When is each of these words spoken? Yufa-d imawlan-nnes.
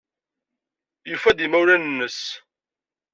Yufa-d 1.09 1.39
imawlan-nnes. 1.45 2.21